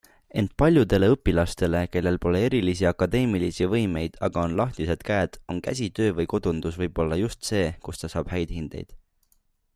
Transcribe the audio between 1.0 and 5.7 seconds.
õpilastele, kellel pole erilisi akadeemilisi võimeid, aga on lahtised käed, on